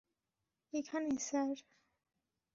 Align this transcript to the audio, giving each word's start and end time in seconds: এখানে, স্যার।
এখানে, 0.73 1.11
স্যার। 1.19 1.57